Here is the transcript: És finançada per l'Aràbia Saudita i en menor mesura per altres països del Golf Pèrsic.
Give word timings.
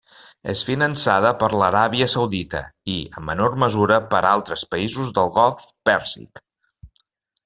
És 0.51 0.61
finançada 0.67 1.33
per 1.41 1.49
l'Aràbia 1.63 2.07
Saudita 2.13 2.61
i 2.93 2.97
en 3.21 3.27
menor 3.27 3.57
mesura 3.67 3.99
per 4.15 4.23
altres 4.31 4.63
països 4.75 5.13
del 5.19 5.31
Golf 5.37 5.69
Pèrsic. 5.91 6.43